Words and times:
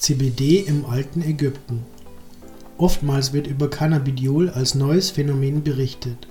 CBD 0.00 0.60
im 0.60 0.86
alten 0.86 1.20
Ägypten. 1.20 1.84
Oftmals 2.78 3.34
wird 3.34 3.46
über 3.46 3.68
Cannabidiol 3.68 4.48
als 4.48 4.74
neues 4.74 5.10
Phänomen 5.10 5.62
berichtet. 5.62 6.26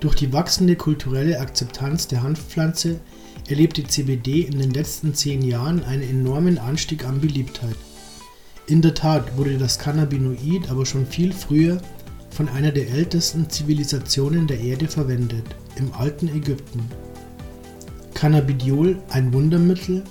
Durch 0.00 0.14
die 0.14 0.32
wachsende 0.32 0.76
kulturelle 0.76 1.38
Akzeptanz 1.38 2.08
der 2.08 2.22
Hanfpflanze 2.22 2.98
erlebte 3.50 3.84
CBD 3.84 4.40
in 4.40 4.58
den 4.58 4.70
letzten 4.70 5.12
zehn 5.12 5.42
Jahren 5.42 5.84
einen 5.84 6.08
enormen 6.08 6.56
Anstieg 6.56 7.04
an 7.04 7.20
Beliebtheit. 7.20 7.76
In 8.66 8.80
der 8.80 8.94
Tat 8.94 9.36
wurde 9.36 9.58
das 9.58 9.78
Cannabinoid 9.78 10.70
aber 10.70 10.86
schon 10.86 11.06
viel 11.06 11.34
früher 11.34 11.82
von 12.30 12.48
einer 12.48 12.72
der 12.72 12.88
ältesten 12.88 13.50
Zivilisationen 13.50 14.46
der 14.46 14.60
Erde 14.60 14.88
verwendet, 14.88 15.44
im 15.76 15.92
alten 15.92 16.28
Ägypten. 16.28 16.80
Cannabidiol 18.14 18.98
ein 19.10 19.34
Wundermittel? 19.34 20.02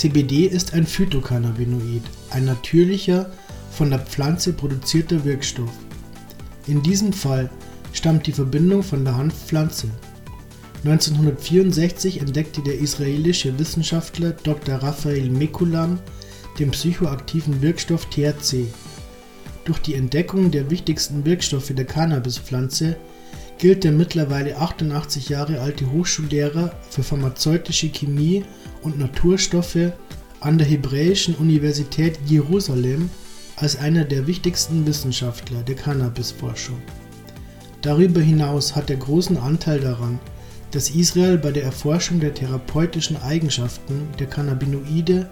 CBD 0.00 0.46
ist 0.46 0.72
ein 0.72 0.86
Phytocannabinoid, 0.86 2.00
ein 2.30 2.46
natürlicher, 2.46 3.30
von 3.70 3.90
der 3.90 3.98
Pflanze 3.98 4.54
produzierter 4.54 5.26
Wirkstoff. 5.26 5.68
In 6.66 6.82
diesem 6.82 7.12
Fall 7.12 7.50
stammt 7.92 8.26
die 8.26 8.32
Verbindung 8.32 8.82
von 8.82 9.04
der 9.04 9.18
Hanfpflanze. 9.18 9.88
1964 10.86 12.18
entdeckte 12.18 12.62
der 12.62 12.78
israelische 12.78 13.58
Wissenschaftler 13.58 14.30
Dr. 14.42 14.76
Raphael 14.76 15.28
Mekulam 15.28 15.98
den 16.58 16.70
psychoaktiven 16.70 17.60
Wirkstoff 17.60 18.06
THC. 18.06 18.68
Durch 19.66 19.80
die 19.80 19.96
Entdeckung 19.96 20.50
der 20.50 20.70
wichtigsten 20.70 21.26
Wirkstoffe 21.26 21.74
der 21.74 21.84
Cannabispflanze 21.84 22.96
gilt 23.60 23.84
der 23.84 23.92
mittlerweile 23.92 24.56
88 24.56 25.28
Jahre 25.28 25.60
alte 25.60 25.92
Hochschullehrer 25.92 26.72
für 26.88 27.02
pharmazeutische 27.02 27.90
Chemie 27.90 28.42
und 28.80 28.98
Naturstoffe 28.98 29.92
an 30.40 30.56
der 30.56 30.66
Hebräischen 30.66 31.34
Universität 31.34 32.18
Jerusalem 32.24 33.10
als 33.56 33.76
einer 33.76 34.04
der 34.04 34.26
wichtigsten 34.26 34.86
Wissenschaftler 34.86 35.62
der 35.62 35.74
Cannabisforschung. 35.74 36.80
Darüber 37.82 38.22
hinaus 38.22 38.74
hat 38.74 38.88
er 38.88 38.96
großen 38.96 39.36
Anteil 39.36 39.80
daran, 39.80 40.18
dass 40.70 40.88
Israel 40.88 41.36
bei 41.36 41.50
der 41.50 41.64
Erforschung 41.64 42.18
der 42.18 42.32
therapeutischen 42.32 43.18
Eigenschaften 43.18 44.08
der 44.18 44.26
Cannabinoide 44.26 45.28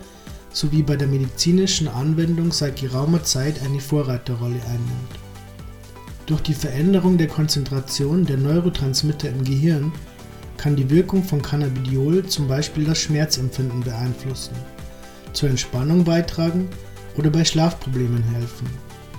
sowie 0.52 0.82
bei 0.82 0.96
der 0.96 1.08
medizinischen 1.08 1.88
Anwendung 1.88 2.52
seit 2.52 2.78
geraumer 2.78 3.22
Zeit 3.22 3.62
eine 3.62 3.80
Vorreiterrolle 3.80 4.60
einnimmt. 4.66 5.27
Durch 6.28 6.42
die 6.42 6.52
Veränderung 6.52 7.16
der 7.16 7.26
Konzentration 7.26 8.26
der 8.26 8.36
Neurotransmitter 8.36 9.30
im 9.30 9.44
Gehirn 9.44 9.90
kann 10.58 10.76
die 10.76 10.90
Wirkung 10.90 11.24
von 11.24 11.40
Cannabidiol 11.40 12.26
zum 12.26 12.46
Beispiel 12.46 12.84
das 12.84 12.98
Schmerzempfinden 12.98 13.80
beeinflussen, 13.80 14.54
zur 15.32 15.48
Entspannung 15.48 16.04
beitragen 16.04 16.68
oder 17.16 17.30
bei 17.30 17.46
Schlafproblemen 17.46 18.22
helfen. 18.22 18.68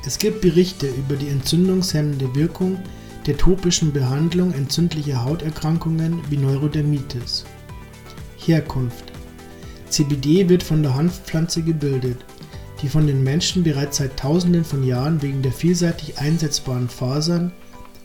Es 0.06 0.20
gibt 0.20 0.42
Berichte 0.42 0.86
über 0.86 1.16
die 1.16 1.30
entzündungshemmende 1.30 2.36
Wirkung 2.36 2.78
der 3.26 3.38
topischen 3.38 3.92
Behandlung 3.92 4.54
entzündlicher 4.54 5.26
Hauterkrankungen 5.26 6.22
wie 6.30 6.38
Neurodermitis. 6.38 7.44
Herkunft 8.38 9.06
CBD 9.90 10.48
wird 10.48 10.62
von 10.62 10.84
der 10.84 10.94
Hanfpflanze 10.94 11.64
gebildet, 11.64 12.24
die 12.82 12.90
von 12.90 13.08
den 13.08 13.24
Menschen 13.24 13.64
bereits 13.64 13.98
seit 13.98 14.18
Tausenden 14.18 14.64
von 14.64 14.84
Jahren 14.84 15.22
wegen 15.22 15.42
der 15.42 15.52
vielseitig 15.52 16.18
einsetzbaren 16.20 16.90
Fasern, 16.90 17.52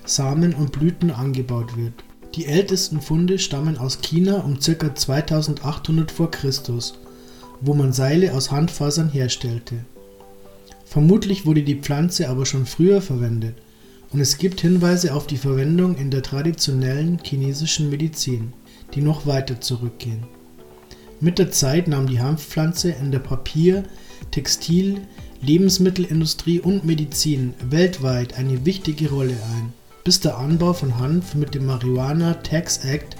Samen 0.05 0.55
und 0.55 0.73
Blüten 0.73 1.11
angebaut 1.11 1.77
wird. 1.77 2.05
Die 2.35 2.47
ältesten 2.47 3.01
Funde 3.01 3.39
stammen 3.39 3.79
aus 3.79 4.01
China 4.01 4.41
um 4.41 4.59
ca. 4.59 4.95
2800 4.95 6.11
v. 6.11 6.27
Chr., 6.27 6.51
wo 7.61 7.75
man 7.75 7.93
Seile 7.93 8.35
aus 8.35 8.51
Handfasern 8.51 9.09
herstellte. 9.09 9.85
Vermutlich 10.85 11.47
wurde 11.47 11.63
die 11.63 11.77
Pflanze 11.77 12.29
aber 12.29 12.45
schon 12.45 12.67
früher 12.67 13.01
verwendet 13.01 13.55
und 14.13 14.21
es 14.21 14.39
gibt 14.39 14.61
Hinweise 14.61 15.15
auf 15.15 15.27
die 15.27 15.37
Verwendung 15.37 15.97
in 15.97 16.11
der 16.11 16.23
traditionellen 16.23 17.19
chinesischen 17.23 17.91
Medizin, 17.91 18.53
die 18.95 19.01
noch 19.01 19.27
weiter 19.27 19.61
zurückgehen. 19.61 20.25
Mit 21.25 21.39
der 21.39 21.51
Zeit 21.51 21.89
nahm 21.89 22.07
die 22.07 22.21
Hanfpflanze 22.21 22.91
in 22.91 23.11
der 23.11 23.19
Papier 23.19 23.85
Textil 24.31 25.01
Lebensmittelindustrie 25.41 26.61
und 26.61 26.85
Medizin 26.85 27.55
weltweit 27.71 28.37
eine 28.37 28.67
wichtige 28.67 29.09
Rolle 29.09 29.39
ein, 29.57 29.73
bis 30.05 30.21
der 30.21 30.37
Anbau 30.37 30.75
von 30.75 30.99
Hanf 30.99 31.35
mit 31.35 31.55
dem 31.55 31.65
Marijuana 31.65 32.35
Tax 32.35 32.85
Act 32.85 33.17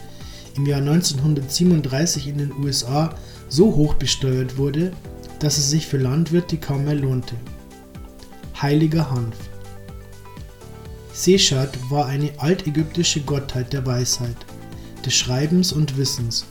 im 0.55 0.67
Jahr 0.67 0.81
1937 0.81 2.29
in 2.29 2.37
den 2.37 2.53
USA 2.63 3.15
so 3.49 3.75
hoch 3.75 3.95
besteuert 3.95 4.59
wurde, 4.59 4.93
dass 5.39 5.57
es 5.57 5.71
sich 5.71 5.87
für 5.87 5.97
Landwirte 5.97 6.59
kaum 6.59 6.85
mehr 6.85 6.97
lohnte. 6.97 7.37
Heiliger 8.61 9.11
Hanf 9.11 9.37
Seshat 11.15 11.71
war 11.89 12.05
eine 12.05 12.33
altägyptische 12.37 13.23
Gottheit 13.23 13.73
der 13.73 13.87
Weisheit, 13.87 14.37
des 15.07 15.15
Schreibens 15.15 15.73
und 15.73 15.97
Wissens. 15.97 16.45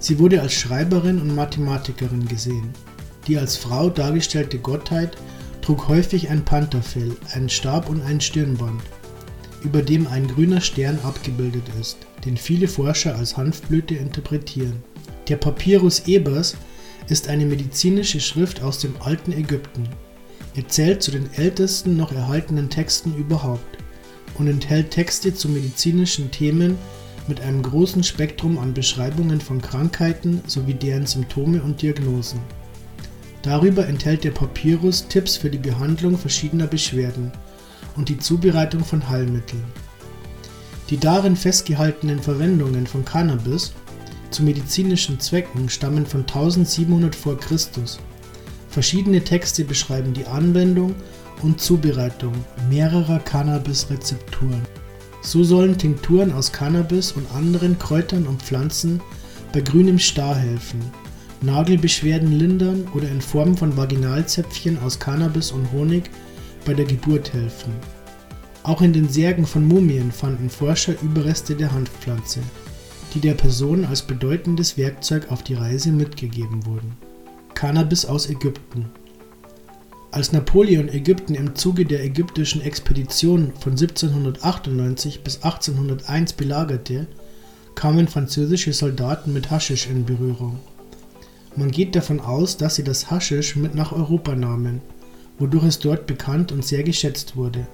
Sie 0.00 0.18
wurde 0.18 0.40
als 0.40 0.54
Schreiberin 0.54 1.20
und 1.20 1.34
Mathematikerin 1.34 2.26
gesehen. 2.28 2.70
Die 3.26 3.36
als 3.36 3.56
Frau 3.56 3.90
dargestellte 3.90 4.58
Gottheit 4.58 5.16
trug 5.60 5.88
häufig 5.88 6.30
ein 6.30 6.44
Pantherfell, 6.44 7.16
einen 7.32 7.48
Stab 7.48 7.90
und 7.90 8.02
ein 8.02 8.20
Stirnband, 8.20 8.80
über 9.62 9.82
dem 9.82 10.06
ein 10.06 10.28
grüner 10.28 10.60
Stern 10.60 10.98
abgebildet 11.02 11.64
ist, 11.80 11.98
den 12.24 12.36
viele 12.36 12.68
Forscher 12.68 13.16
als 13.16 13.36
Hanfblüte 13.36 13.94
interpretieren. 13.94 14.82
Der 15.28 15.36
Papyrus 15.36 16.06
Ebers 16.06 16.56
ist 17.08 17.28
eine 17.28 17.44
medizinische 17.44 18.20
Schrift 18.20 18.62
aus 18.62 18.78
dem 18.78 18.94
alten 19.00 19.32
Ägypten. 19.32 19.88
Er 20.54 20.66
zählt 20.68 21.02
zu 21.02 21.10
den 21.10 21.28
ältesten 21.34 21.96
noch 21.96 22.12
erhaltenen 22.12 22.70
Texten 22.70 23.14
überhaupt 23.14 23.78
und 24.38 24.48
enthält 24.48 24.90
Texte 24.90 25.34
zu 25.34 25.48
medizinischen 25.48 26.30
Themen 26.30 26.78
mit 27.28 27.40
einem 27.40 27.62
großen 27.62 28.02
Spektrum 28.02 28.58
an 28.58 28.74
Beschreibungen 28.74 29.40
von 29.40 29.60
Krankheiten 29.60 30.42
sowie 30.46 30.74
deren 30.74 31.06
Symptome 31.06 31.62
und 31.62 31.82
Diagnosen. 31.82 32.40
Darüber 33.42 33.86
enthält 33.86 34.24
der 34.24 34.32
Papyrus 34.32 35.06
Tipps 35.08 35.36
für 35.36 35.50
die 35.50 35.58
Behandlung 35.58 36.18
verschiedener 36.18 36.66
Beschwerden 36.66 37.32
und 37.96 38.08
die 38.08 38.18
Zubereitung 38.18 38.84
von 38.84 39.08
Heilmitteln. 39.08 39.64
Die 40.90 40.96
darin 40.96 41.36
festgehaltenen 41.36 42.20
Verwendungen 42.20 42.86
von 42.86 43.04
Cannabis 43.04 43.72
zu 44.30 44.42
medizinischen 44.42 45.20
Zwecken 45.20 45.68
stammen 45.68 46.06
von 46.06 46.22
1700 46.22 47.14
v. 47.14 47.36
Chr. 47.36 47.56
Verschiedene 48.68 49.22
Texte 49.22 49.64
beschreiben 49.64 50.12
die 50.12 50.26
Anwendung 50.26 50.94
und 51.42 51.60
Zubereitung 51.60 52.32
mehrerer 52.68 53.20
Cannabis-Rezepturen. 53.20 54.62
So 55.20 55.44
sollen 55.44 55.76
Tinkturen 55.76 56.32
aus 56.32 56.52
Cannabis 56.52 57.12
und 57.12 57.30
anderen 57.34 57.78
Kräutern 57.78 58.26
und 58.26 58.42
Pflanzen 58.42 59.00
bei 59.52 59.60
grünem 59.60 59.98
Star 59.98 60.34
helfen, 60.34 60.80
Nagelbeschwerden 61.40 62.32
lindern 62.32 62.86
oder 62.94 63.08
in 63.08 63.20
Form 63.20 63.56
von 63.56 63.76
Vaginalzäpfchen 63.76 64.78
aus 64.78 64.98
Cannabis 64.98 65.52
und 65.52 65.70
Honig 65.72 66.10
bei 66.64 66.74
der 66.74 66.84
Geburt 66.84 67.32
helfen. 67.32 67.72
Auch 68.62 68.82
in 68.82 68.92
den 68.92 69.08
Särgen 69.08 69.46
von 69.46 69.64
Mumien 69.64 70.12
fanden 70.12 70.50
Forscher 70.50 70.94
Überreste 71.02 71.54
der 71.54 71.72
Hanfpflanze, 71.72 72.40
die 73.14 73.20
der 73.20 73.34
Person 73.34 73.84
als 73.84 74.02
bedeutendes 74.02 74.76
Werkzeug 74.76 75.30
auf 75.30 75.42
die 75.42 75.54
Reise 75.54 75.90
mitgegeben 75.90 76.66
wurden. 76.66 76.96
Cannabis 77.54 78.04
aus 78.04 78.28
Ägypten 78.28 78.86
als 80.10 80.32
Napoleon 80.32 80.88
Ägypten 80.88 81.34
im 81.34 81.54
Zuge 81.54 81.84
der 81.84 82.02
ägyptischen 82.02 82.62
Expedition 82.62 83.52
von 83.60 83.72
1798 83.72 85.22
bis 85.22 85.42
1801 85.42 86.32
belagerte, 86.32 87.06
kamen 87.74 88.08
französische 88.08 88.72
Soldaten 88.72 89.32
mit 89.32 89.50
Haschisch 89.50 89.86
in 89.86 90.04
Berührung. 90.04 90.58
Man 91.56 91.70
geht 91.70 91.94
davon 91.94 92.20
aus, 92.20 92.56
dass 92.56 92.76
sie 92.76 92.84
das 92.84 93.10
Haschisch 93.10 93.54
mit 93.54 93.74
nach 93.74 93.92
Europa 93.92 94.34
nahmen, 94.34 94.80
wodurch 95.38 95.64
es 95.64 95.78
dort 95.78 96.06
bekannt 96.06 96.52
und 96.52 96.64
sehr 96.64 96.82
geschätzt 96.82 97.36
wurde. 97.36 97.66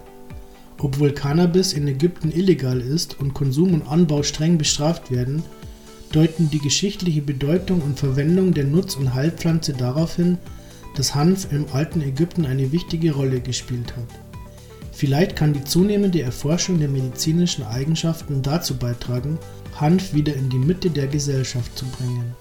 Obwohl 0.78 1.12
Cannabis 1.12 1.72
in 1.72 1.86
Ägypten 1.86 2.32
illegal 2.32 2.80
ist 2.80 3.20
und 3.20 3.32
Konsum 3.32 3.74
und 3.74 3.86
Anbau 3.86 4.22
streng 4.22 4.58
bestraft 4.58 5.10
werden, 5.10 5.42
deuten 6.12 6.50
die 6.50 6.58
geschichtliche 6.58 7.22
Bedeutung 7.22 7.80
und 7.80 7.98
Verwendung 7.98 8.54
der 8.54 8.64
Nutz- 8.64 8.96
und 8.96 9.14
Heilpflanze 9.14 9.72
darauf 9.72 10.16
hin, 10.16 10.38
dass 10.94 11.14
Hanf 11.14 11.52
im 11.52 11.66
alten 11.72 12.00
Ägypten 12.00 12.46
eine 12.46 12.72
wichtige 12.72 13.12
Rolle 13.12 13.40
gespielt 13.40 13.96
hat. 13.96 14.08
Vielleicht 14.92 15.34
kann 15.36 15.52
die 15.52 15.64
zunehmende 15.64 16.22
Erforschung 16.22 16.78
der 16.78 16.88
medizinischen 16.88 17.64
Eigenschaften 17.64 18.42
dazu 18.42 18.76
beitragen, 18.76 19.38
Hanf 19.80 20.14
wieder 20.14 20.34
in 20.34 20.50
die 20.50 20.58
Mitte 20.58 20.90
der 20.90 21.08
Gesellschaft 21.08 21.76
zu 21.76 21.84
bringen 21.86 22.34